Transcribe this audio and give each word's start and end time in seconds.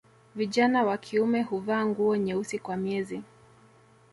Vijana 0.35 0.83
wa 0.83 0.97
kiume 0.97 1.41
huvaa 1.43 1.85
nguo 1.85 2.15
nyeusi 2.17 2.59
kwa 2.59 2.77
miezi 2.77 3.21